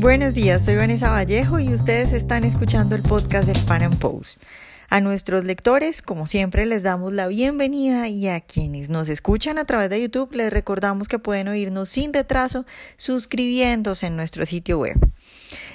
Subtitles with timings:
[0.00, 4.42] Buenos días, soy Vanessa Vallejo y ustedes están escuchando el podcast del Pan Am Post.
[4.88, 9.66] A nuestros lectores, como siempre, les damos la bienvenida y a quienes nos escuchan a
[9.66, 12.64] través de YouTube les recordamos que pueden oírnos sin retraso
[12.96, 14.96] suscribiéndose en nuestro sitio web.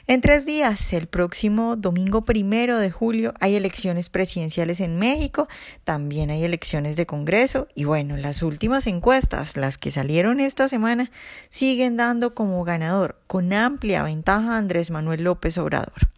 [0.07, 5.47] En tres días, el próximo domingo primero de julio, hay elecciones presidenciales en México,
[5.83, 11.09] también hay elecciones de Congreso y bueno, las últimas encuestas, las que salieron esta semana,
[11.49, 16.11] siguen dando como ganador con amplia ventaja a Andrés Manuel López Obrador.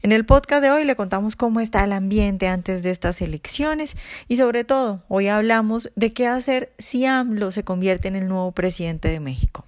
[0.00, 3.96] En el podcast de hoy le contamos cómo está el ambiente antes de estas elecciones
[4.28, 8.52] y sobre todo hoy hablamos de qué hacer si AMLO se convierte en el nuevo
[8.52, 9.66] presidente de México.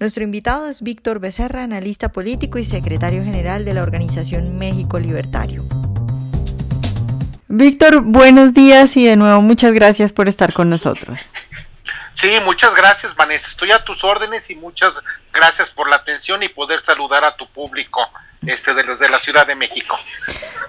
[0.00, 5.62] Nuestro invitado es Víctor Becerra, analista político y secretario general de la organización México Libertario.
[7.48, 11.28] Víctor, buenos días y de nuevo muchas gracias por estar con nosotros.
[12.14, 13.48] Sí, muchas gracias, Vanessa.
[13.48, 14.94] Estoy a tus órdenes y muchas
[15.32, 18.06] gracias por la atención y poder saludar a tu público
[18.46, 19.98] este de los de la Ciudad de México.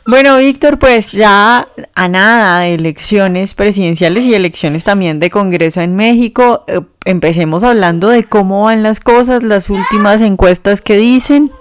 [0.05, 5.95] Bueno, Víctor, pues ya a nada de elecciones presidenciales y elecciones también de Congreso en
[5.95, 11.51] México, eh, empecemos hablando de cómo van las cosas, las últimas encuestas que dicen.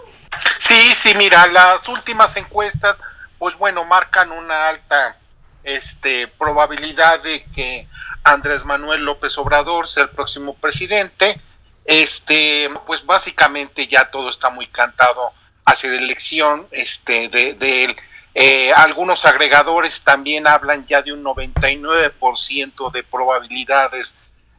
[0.59, 3.01] Sí, sí, mira, las últimas encuestas,
[3.39, 5.17] pues bueno, marcan una alta
[5.63, 7.87] este probabilidad de que
[8.25, 11.41] Andrés Manuel López Obrador el próximo presidente.
[11.85, 15.33] Este, pues básicamente ya todo está muy cantado
[15.65, 17.97] hacia la elección este, de, él.
[18.35, 24.15] Eh, algunos agregadores también hablan ya de un 99% de probabilidades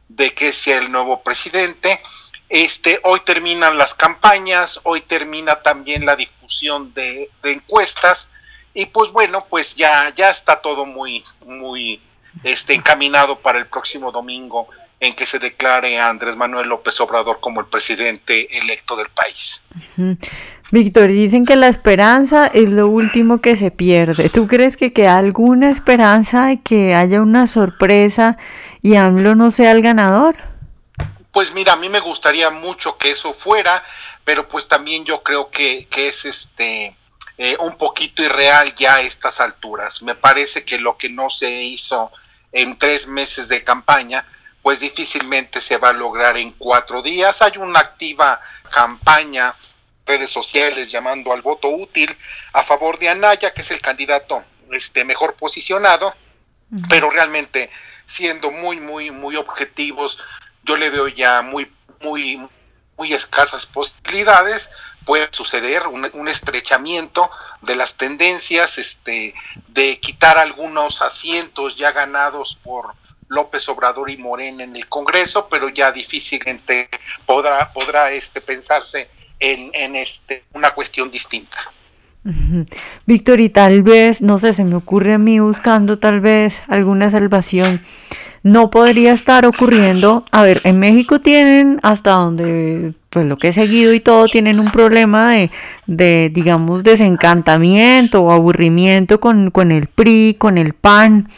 [0.08, 2.00] de que sea el nuevo presidente.
[2.48, 8.30] Este, hoy terminan las campañas, hoy termina también la difusión de, encuestas
[8.74, 11.98] y pues bueno, pues ya, ya está todo muy, muy
[12.42, 14.68] este, encaminado para el próximo domingo
[15.02, 19.60] en que se declare a Andrés Manuel López Obrador como el presidente electo del país.
[20.70, 24.28] Víctor, dicen que la esperanza es lo último que se pierde.
[24.28, 28.38] ¿Tú crees que queda alguna esperanza de que haya una sorpresa
[28.80, 30.36] y AMLO no sea el ganador?
[31.32, 33.82] Pues mira, a mí me gustaría mucho que eso fuera,
[34.24, 36.96] pero pues también yo creo que, es este
[37.38, 40.00] eh, un poquito irreal ya a estas alturas.
[40.02, 42.12] Me parece que lo que no se hizo
[42.52, 44.24] en tres meses de campaña,
[44.62, 47.42] pues difícilmente se va a lograr en cuatro días.
[47.42, 48.40] Hay una activa
[48.70, 49.54] campaña,
[50.06, 52.14] redes sociales, llamando al voto útil
[52.52, 56.14] a favor de Anaya, que es el candidato este, mejor posicionado,
[56.88, 57.70] pero realmente
[58.06, 60.18] siendo muy, muy, muy objetivos,
[60.64, 61.70] yo le veo ya muy,
[62.00, 62.48] muy,
[62.96, 64.70] muy escasas posibilidades.
[65.04, 67.30] Puede suceder un, estrechamiento
[67.60, 69.34] de las tendencias, este,
[69.68, 72.94] de quitar algunos asientos ya ganados por
[73.28, 76.88] López Obrador y Morena en el Congreso, pero ya difícilmente
[77.26, 79.08] podrá, podrá este, pensarse
[79.38, 81.58] en, en este, una cuestión distinta.
[83.06, 87.10] Víctor, y tal vez, no sé, se me ocurre a mí buscando tal vez alguna
[87.10, 87.80] salvación
[88.42, 90.24] no podría estar ocurriendo.
[90.30, 94.58] A ver, en México tienen hasta donde, pues lo que he seguido y todo, tienen
[94.58, 95.50] un problema de,
[95.86, 101.28] de digamos, desencantamiento o aburrimiento con, con, el PRI, con el PAN,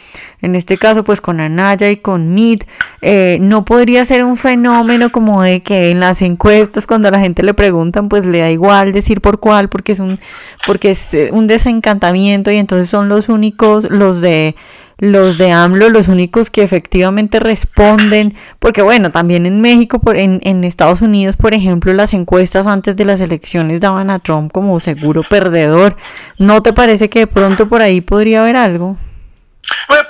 [0.41, 2.63] en este caso, pues con Anaya y con MIT.
[3.01, 7.19] Eh, no podría ser un fenómeno como de que en las encuestas, cuando a la
[7.19, 10.17] gente le preguntan, pues le da igual decir por cuál, porque es un,
[10.65, 14.55] porque es eh, un desencantamiento y entonces son los únicos, los de
[14.97, 20.39] los de AMLO los únicos que efectivamente responden, porque bueno, también en México, por, en,
[20.43, 24.79] en Estados Unidos, por ejemplo, las encuestas antes de las elecciones daban a Trump como
[24.79, 25.97] seguro perdedor.
[26.37, 28.97] ¿No te parece que de pronto por ahí podría haber algo?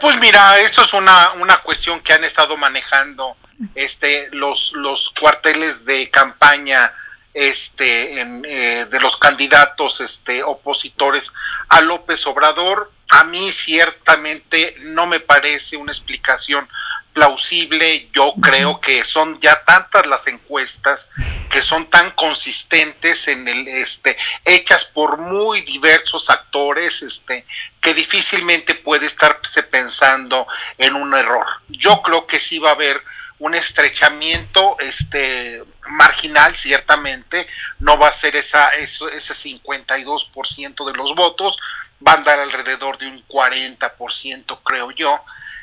[0.01, 3.35] Pues mira, esto es una, una cuestión que han estado manejando
[3.74, 6.91] este, los, los cuarteles de campaña
[7.35, 11.31] este, eh, de los candidatos este, opositores
[11.69, 16.68] a López Obrador a mí ciertamente no me parece una explicación
[17.13, 18.09] plausible.
[18.12, 21.12] Yo creo que son ya tantas las encuestas
[21.50, 27.45] que son tan consistentes en el este hechas por muy diversos actores este
[27.80, 31.45] que difícilmente puede estarse pensando en un error.
[31.69, 33.01] Yo creo que sí va a haber
[33.38, 37.47] un estrechamiento este marginal ciertamente
[37.79, 41.59] no va a ser esa ese 52% de los votos
[42.05, 45.21] va a andar alrededor de un 40%, creo yo.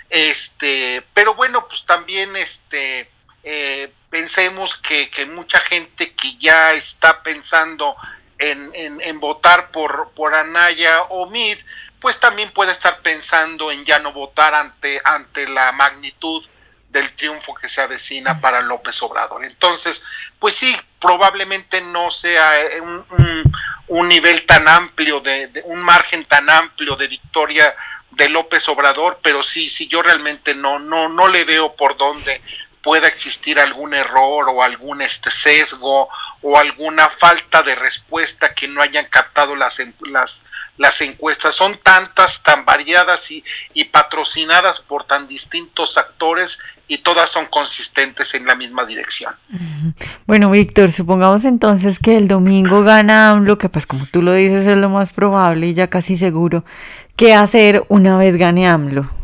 [0.08, 3.10] Este, pero bueno, pues también este,
[3.42, 7.96] eh, pensemos que, que, mucha gente que ya está pensando
[8.38, 11.58] en, en, votar por, por Anaya o Mid,
[12.00, 16.44] pues también puede estar pensando en ya no votar ante, ante la magnitud
[16.92, 19.44] del triunfo que se avecina para López Obrador.
[19.44, 20.04] Entonces,
[20.38, 22.80] pues sí, probablemente no sea eh,
[23.88, 27.74] un, nivel tan amplio, de, un margen tan amplio de victoria
[28.10, 32.42] de López Obrador, pero sí, sí, yo realmente no, no, no le veo por dónde
[32.82, 36.08] pueda existir algún error o algún este sesgo
[36.42, 39.80] o alguna falta de respuesta que no hayan captado las,
[40.76, 41.54] las, encuestas.
[41.54, 48.34] Son tantas, tan variadas y, y patrocinadas por tan distintos actores y todas son consistentes
[48.34, 49.34] en la misma dirección.
[50.26, 54.66] Bueno, Víctor, supongamos entonces que el domingo gana AMLO, que pues como tú lo dices
[54.66, 56.64] es lo más probable y ya casi seguro.
[57.14, 59.21] ¿Qué hacer una vez gane AMLO?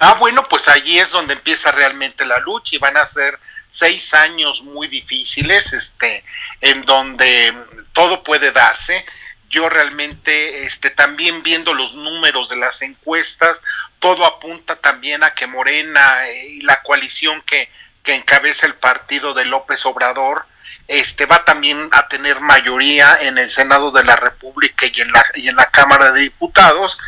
[0.00, 3.38] Ah, bueno, pues allí es donde empieza realmente la lucha y van a ser
[3.68, 6.24] seis años muy difíciles, este,
[6.60, 7.52] en donde
[7.92, 9.04] todo puede darse.
[9.48, 13.62] Yo realmente, este, también viendo los números de las encuestas,
[13.98, 17.70] todo apunta también a que Morena y la coalición que,
[18.02, 20.46] que encabeza el partido de López Obrador,
[20.88, 25.24] este va también a tener mayoría en el Senado de la República y en la,
[25.34, 26.98] y en la Cámara de Diputados,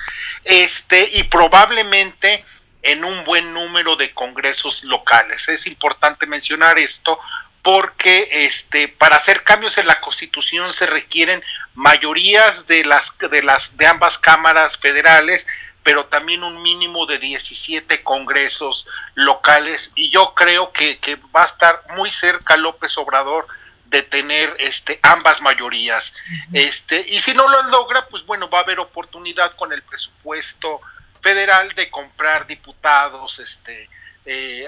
[0.44, 2.44] este, y probablemente
[2.84, 5.48] en un buen número de congresos locales.
[5.48, 7.18] Es importante mencionar esto
[7.62, 11.42] porque este para hacer cambios en la Constitución se requieren
[11.72, 15.46] mayorías de las de las de ambas cámaras federales,
[15.82, 21.46] pero también un mínimo de 17 congresos locales y yo creo que, que va a
[21.46, 23.46] estar muy cerca López Obrador
[23.86, 26.16] de tener este ambas mayorías.
[26.52, 30.82] Este, y si no lo logra, pues bueno, va a haber oportunidad con el presupuesto
[31.24, 33.88] federal de comprar diputados este,
[34.26, 34.66] eh,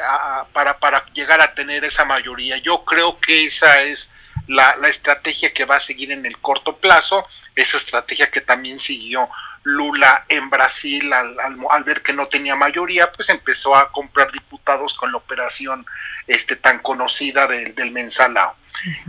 [0.55, 2.57] para, para llegar a tener esa mayoría.
[2.57, 4.15] Yo creo que esa es
[4.47, 9.29] la, estrategia que va a seguir en el corto plazo, esa estrategia que también siguió
[9.65, 11.37] Lula en Brasil al,
[11.71, 15.85] al, ver que no tenía mayoría, pues empezó a comprar diputados con la operación
[16.27, 18.55] este, tan conocida del mensalao.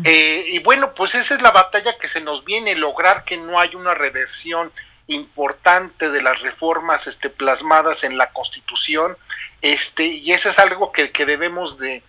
[0.03, 3.57] Eh, y bueno, pues esa es la batalla que se nos viene, lograr que no
[3.57, 4.73] haya una reversión
[5.07, 9.17] importante de las reformas este, plasmadas en la Constitución,
[9.61, 12.03] este, y eso es algo que, debemos de,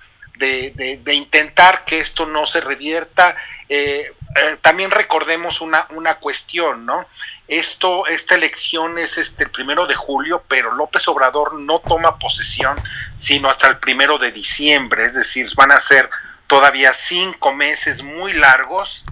[1.13, 3.37] intentar que esto no se revierta.
[3.69, 7.07] Eh, eh, también recordemos una, una cuestión, ¿no?
[7.47, 12.77] Esto, esta elección es este, el primero de julio, pero López Obrador no toma posesión
[13.19, 16.09] sino hasta el primero de diciembre, es decir, van a ser
[16.47, 19.05] todavía cinco meses muy largos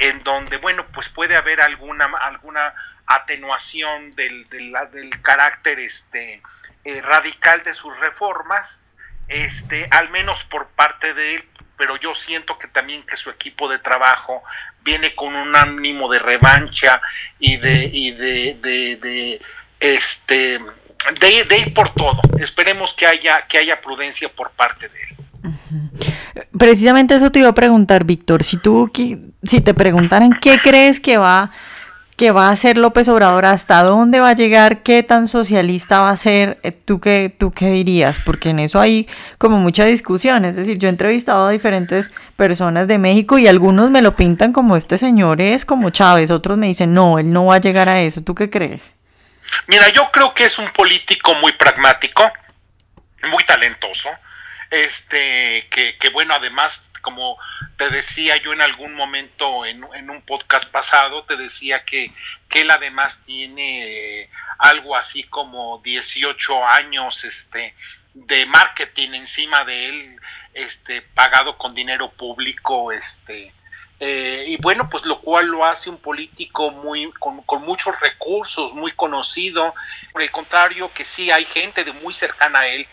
[0.00, 2.74] en donde, bueno, pues puede haber alguna, alguna
[3.06, 6.42] atenuación del, del, carácter este,
[6.84, 8.82] eh, radical de sus reformas,
[9.28, 11.44] este, al menos por parte de él,
[11.76, 14.42] pero yo siento que también que su equipo de trabajo
[14.82, 17.00] viene con un ánimo de revancha
[17.38, 19.40] y de, y de,
[19.80, 20.60] este
[21.20, 22.22] de, de, ir por todo.
[22.38, 25.16] Esperemos que haya, que haya prudencia por parte de él.
[26.56, 28.42] Precisamente eso te iba a preguntar, Víctor.
[28.42, 28.90] Si tú,
[29.42, 31.50] si te preguntaran qué crees que va
[32.20, 36.10] que va a ser López Obrador, hasta dónde va a llegar, qué tan socialista va
[36.10, 38.18] a ser, eh, ¿tú qué, tú qué dirías?
[38.22, 42.88] Porque en eso hay como mucha discusión, es decir, yo he entrevistado a diferentes personas
[42.88, 46.66] de México y algunos me lo pintan como este señor es como Chávez, otros me
[46.66, 48.92] dicen, no, él no va a llegar a eso, ¿tú qué crees?
[49.66, 52.22] Mira, yo creo que es un político muy pragmático,
[53.30, 54.10] muy talentoso,
[54.70, 57.38] este, que, que bueno, además como
[57.76, 62.12] te decía yo en algún momento en, un podcast pasado, te decía que,
[62.48, 67.74] que él además tiene algo así como 18 años este,
[68.14, 70.16] de marketing encima de él,
[70.54, 73.54] este, pagado con dinero público, este,
[73.98, 78.72] eh, y bueno, pues lo cual lo hace un político muy con, con, muchos recursos,
[78.72, 79.74] muy conocido.
[80.12, 82.86] Por el contrario, que sí hay gente de muy cercana a él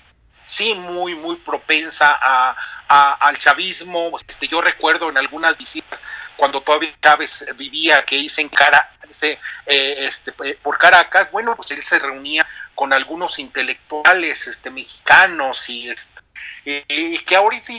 [0.47, 4.17] sí muy, muy propensa a, al chavismo.
[4.27, 6.01] Este, yo recuerdo en algunas visitas,
[6.35, 11.71] cuando todavía Chávez vivía, que hice en cara, eh, este, eh, por Caracas, bueno, pues
[11.71, 16.21] él se reunía con algunos intelectuales este, mexicanos y, este,
[16.65, 17.73] y que ahorita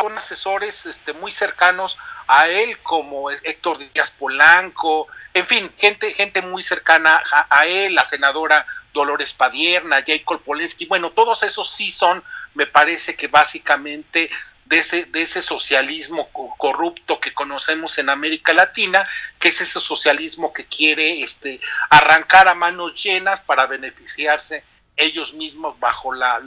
[0.00, 6.42] son asesores este, muy cercanos a él, como Héctor Díaz Polanco, en fin, gente, gente
[6.42, 12.22] muy cercana a, él, la senadora Dolores Padierna, Jacob Polensky, bueno, todos esos sí son,
[12.54, 14.30] me parece que básicamente
[14.64, 19.06] de ese, de ese socialismo corrupto que conocemos en América Latina,
[19.38, 24.62] que es ese socialismo que quiere este, arrancar a manos llenas para beneficiarse
[24.98, 26.40] ellos mismos bajo la,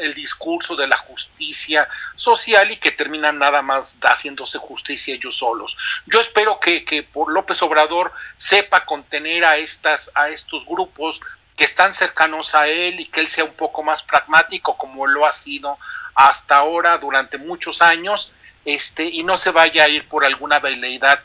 [0.00, 5.76] el discurso de la justicia social y que terminan nada más haciéndose justicia ellos solos.
[6.06, 11.20] Yo espero que, que por López Obrador sepa contener a, estas, a estos grupos
[11.56, 15.24] que están cercanos a él y que él sea un poco más pragmático como lo
[15.24, 15.78] ha sido
[16.14, 18.32] hasta ahora durante muchos años
[18.64, 21.22] este, y no se vaya a ir por alguna veleidad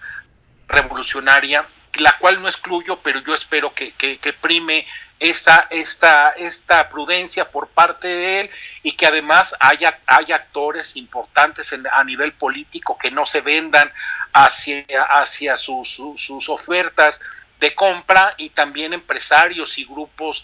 [0.67, 1.65] revolucionaria,
[1.97, 4.85] la cual no excluyo, pero yo espero que, que, prime
[5.19, 8.49] esta, esta, esta prudencia por parte de él
[8.83, 13.91] y que además haya, haya actores importantes a nivel político que no se vendan
[14.33, 17.21] hacia, hacia sus, sus, ofertas
[17.59, 20.43] de compra y también empresarios y grupos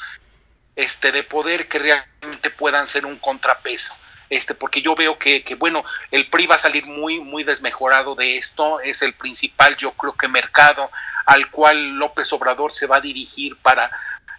[0.76, 3.94] este, de poder que realmente puedan ser un contrapeso
[4.34, 8.38] este, porque yo veo que, bueno, el PRI va a salir muy, muy desmejorado de
[8.38, 10.90] esto, es el principal, yo creo que mercado
[11.28, 13.92] al cual López Obrador se va a dirigir para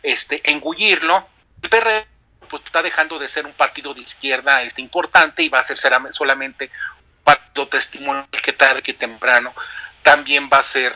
[0.02, 1.28] este, engullirlo.
[1.62, 2.06] El PRD
[2.50, 5.78] pues, está dejando de ser un partido de izquierda este, importante y va a ser
[6.10, 6.72] solamente
[7.18, 9.54] un partido testimonial que tarde que temprano
[10.02, 10.92] también va a ser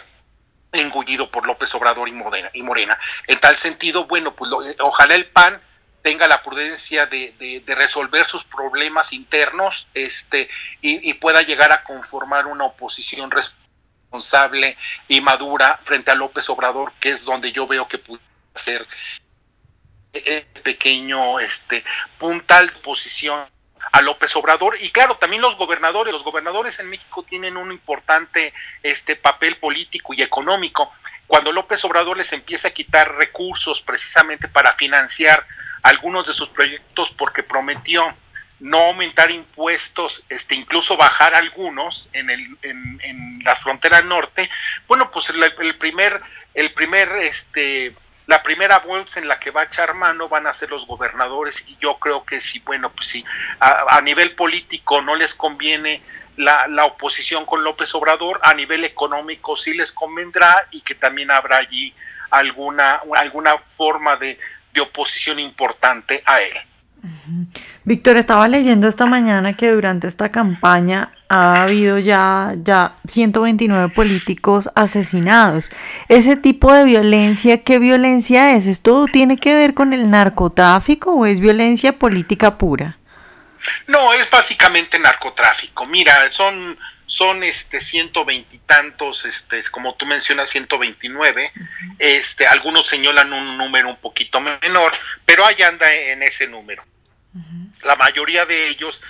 [0.73, 2.51] engullido por López Obrador y Morena.
[2.53, 2.99] Y Morena.
[3.29, 4.51] En tal sentido, bueno, pues
[4.81, 5.63] ojalá el PAN
[6.09, 10.49] tenga la prudencia de, resolver sus problemas internos este,
[10.81, 17.11] y, pueda llegar a conformar una oposición responsable y madura frente a López Obrador, que
[17.11, 18.23] es donde yo veo que puede
[18.55, 18.87] ser
[20.15, 21.85] el pequeño este,
[22.17, 23.45] puntal posición
[23.93, 24.77] a López Obrador.
[24.81, 28.53] Y claro también los gobernadores los gobernadores en México tienen un importante
[28.83, 30.93] este papel político y económico.
[31.27, 35.47] Cuando López Obrador les empieza a quitar recursos precisamente para financiar
[35.83, 38.15] algunos de sus proyectos porque prometió
[38.61, 44.51] no aumentar impuestos, este, incluso bajar algunos en, el, en, en la frontera norte,
[44.89, 46.21] bueno, pues el, primer,
[46.55, 47.95] el primer, este,
[48.29, 51.69] la primera bolsa en la que va a echar mano van a ser los gobernadores
[51.71, 53.25] y yo creo que sí, bueno, pues sí,
[53.59, 56.03] a nivel político no les conviene
[56.39, 61.57] la, oposición con López Obrador a nivel económico sí les convendrá y que también habrá
[61.57, 61.93] allí
[62.31, 64.39] alguna, alguna forma de,
[64.81, 66.53] oposición importante a él.
[67.83, 74.71] Víctor, estaba leyendo esta mañana que durante esta campaña ha habido ya, ya 129 políticos
[74.75, 75.71] asesinados.
[76.09, 78.67] Ese tipo de violencia, ¿qué violencia es?
[78.67, 82.99] ¿Esto tiene que ver con el narcotráfico o es violencia política pura?
[83.87, 85.85] No, es básicamente narcotráfico.
[85.87, 91.51] Mira, son son este ciento veintitantos, este, como tú mencionas, 129,
[91.99, 94.93] este, algunos señalan un número un poquito menor,
[95.25, 96.85] pero ahí anda en ese número.
[97.83, 99.01] La mayoría de ellos,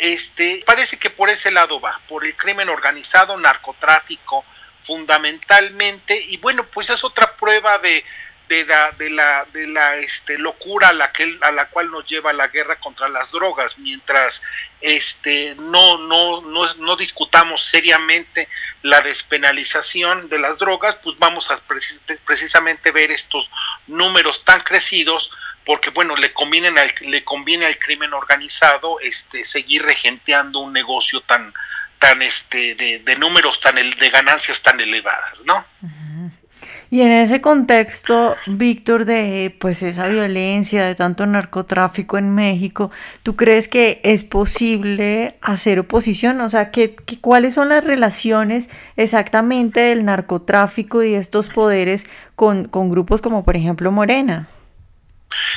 [0.00, 4.46] este, parece que por ese lado va, por el crimen organizado, narcotráfico,
[4.82, 8.02] fundamentalmente, y bueno, pues es otra prueba de,
[8.48, 13.32] la, este, locura a la, que, a la cual nos lleva la guerra contra las
[13.32, 14.42] drogas, mientras
[14.80, 18.48] este, no, no, no discutamos seriamente
[18.80, 21.58] la despenalización de las drogas, pues vamos a
[22.24, 23.50] precisamente ver estos
[23.86, 25.30] números tan crecidos
[25.70, 31.20] porque bueno le conviene al, le conviene al crimen organizado este seguir regenteando un negocio
[31.20, 31.54] tan
[32.00, 35.64] tan este de, de números tan de ganancias tan elevadas no
[36.90, 42.90] y en ese contexto, Víctor, de pues esa violencia, de tanto narcotráfico en México,
[43.22, 46.40] ¿tú crees que es posible hacer oposición?
[46.40, 52.90] O sea, ¿qué, cuáles son las relaciones exactamente del narcotráfico y estos poderes con, con
[52.90, 54.48] grupos como por ejemplo Morena?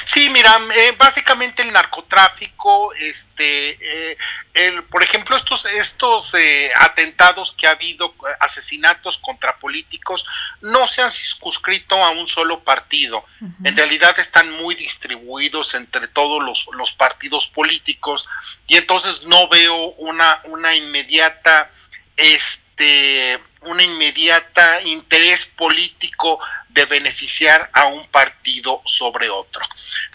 [0.06, 4.18] Sí, mira, eh, básicamente el narcotráfico, este, eh,
[4.54, 10.26] el, por ejemplo, estos, estos eh, atentados que ha habido, asesinatos contra políticos,
[10.62, 13.26] no se han circunscrito a un solo partido.
[13.64, 18.28] En realidad están muy distribuidos entre todos los, los, partidos políticos
[18.68, 21.72] y entonces no veo una, una inmediata,
[22.16, 26.40] este, una inmediata interés político
[26.70, 29.62] de beneficiar a un partido sobre otro.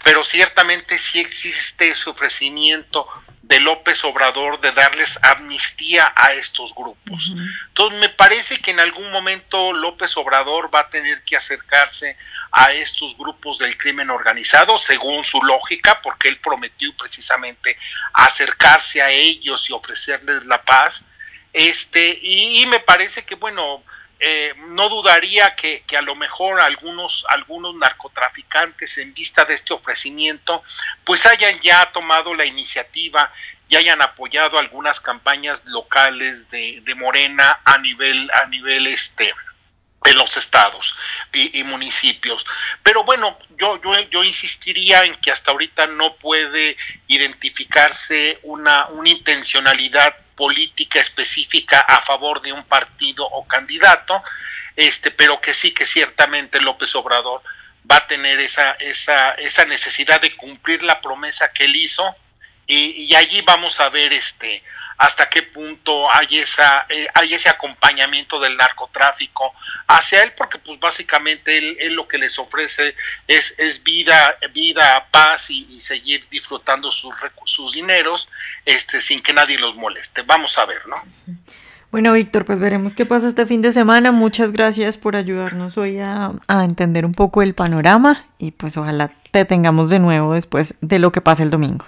[0.03, 3.07] Pero ciertamente sí existe ese ofrecimiento
[3.49, 7.33] de López Obrador de darles amnistía a estos grupos.
[7.69, 12.15] Entonces me parece que en algún momento López Obrador va a tener que acercarse
[12.51, 17.75] a estos grupos del crimen organizado según su lógica, porque él prometió precisamente
[18.13, 21.03] acercarse a ellos y ofrecerles la paz
[21.53, 23.83] este, y, me parece que, bueno,
[24.19, 30.63] eh, no dudaría que, a lo mejor algunos, algunos narcotraficantes en vista de este ofrecimiento,
[31.03, 33.31] pues hayan ya tomado la iniciativa
[33.67, 39.33] y hayan apoyado algunas campañas locales de, de Morena a nivel, a nivel este,
[40.05, 40.95] en los estados
[41.33, 42.45] y, municipios.
[42.83, 46.77] Pero bueno, yo, yo, yo insistiría en que hasta ahorita no puede
[47.07, 54.23] identificarse una, una intencionalidad política específica a favor de un partido o candidato,
[54.77, 57.41] este, pero que sí que ciertamente López Obrador
[57.89, 62.15] va a tener esa, esa, esa necesidad de cumplir la promesa que él hizo.
[62.67, 64.63] Y, allí vamos a ver este
[64.99, 69.53] hasta qué punto hay esa eh, hay ese acompañamiento del narcotráfico
[69.87, 75.79] hacia él porque pues básicamente él, lo que les ofrece es, vida vida paz y,
[75.79, 77.15] seguir disfrutando sus
[77.45, 78.27] sus dineros
[78.65, 81.01] este sin que nadie los moleste vamos a ver no
[81.91, 84.11] bueno, Víctor, pues veremos qué pasa este fin de semana.
[84.11, 89.11] Muchas gracias por ayudarnos hoy a, a, entender un poco el panorama y pues ojalá
[89.31, 91.85] te tengamos de nuevo después de lo que pase el domingo.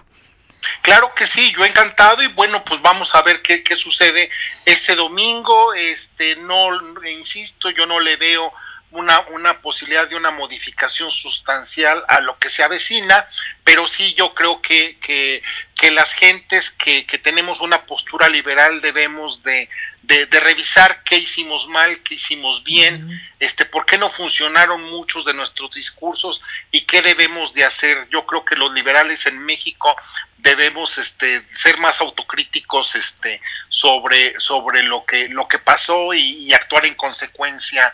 [0.82, 4.30] Claro que sí, yo encantado y bueno, pues vamos a ver qué, qué sucede
[4.66, 5.74] este domingo.
[5.74, 6.70] Este, no,
[7.08, 8.54] insisto, yo no le veo
[8.92, 13.28] una, una posibilidad de una modificación sustancial a lo que se avecina,
[13.64, 15.42] pero sí yo creo que, que,
[15.76, 19.70] que las gentes que, que, tenemos una postura liberal debemos de,
[20.04, 25.34] de, revisar qué hicimos mal, qué hicimos bien, este, por qué no funcionaron muchos de
[25.34, 28.08] nuestros discursos y qué debemos de hacer.
[28.10, 29.96] Yo creo que los liberales en México
[30.38, 36.86] debemos este, ser más autocríticos este, sobre, sobre lo, que, lo que pasó y, actuar
[36.86, 37.94] en consecuencia